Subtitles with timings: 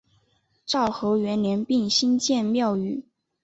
[0.65, 3.05] 昭和元年并新建庙宇。